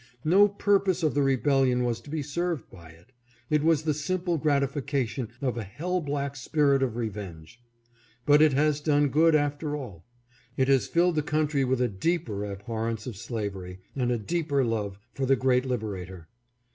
[0.25, 3.11] No purpose of the rebellion was to be served by it.
[3.51, 7.61] It was the simple gratification of a hell black spirit of revenge.
[8.25, 10.03] But it has done good after all.
[10.57, 14.97] It has filled the country with a deeper abhorrence of slavery and a deeper love
[15.13, 16.27] for the great liberator.